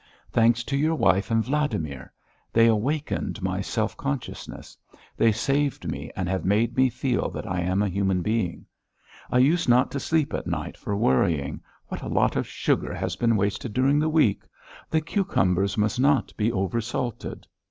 "Thanks 0.31 0.63
to 0.63 0.75
your 0.75 0.95
wife 0.95 1.29
and 1.29 1.45
Vladimir. 1.45 2.11
They 2.51 2.65
awakened 2.65 3.43
my 3.43 3.61
self 3.61 3.95
consciousness. 3.95 4.75
They 5.15 5.31
saved 5.31 5.87
me 5.87 6.09
and 6.15 6.27
have 6.27 6.43
made 6.43 6.75
me 6.75 6.89
feel 6.89 7.29
that 7.29 7.45
I 7.47 7.59
am 7.59 7.83
a 7.83 7.87
human 7.87 8.23
being. 8.23 8.65
I 9.31 9.37
used 9.37 9.69
not 9.69 9.91
to 9.91 9.99
sleep 9.99 10.33
at 10.33 10.47
night 10.47 10.75
for 10.75 10.97
worrying: 10.97 11.61
'What 11.89 12.01
a 12.01 12.09
lot 12.09 12.35
of 12.35 12.47
sugar 12.47 12.95
has 12.95 13.15
been 13.15 13.35
wasted 13.37 13.73
during 13.73 13.99
the 13.99 14.09
week.' 14.09 14.47
'The 14.89 15.01
cucumbers 15.01 15.77
must 15.77 15.99
not 15.99 16.35
be 16.35 16.49
oversalted!' 16.51 17.45